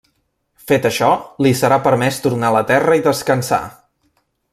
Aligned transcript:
Fet 0.69 0.87
això 0.89 1.09
li 1.45 1.51
serà 1.59 1.77
permès 1.87 2.17
tornar 2.23 2.51
a 2.53 2.57
la 2.59 2.63
Terra 2.73 2.97
i 3.01 3.05
descansar. 3.09 3.61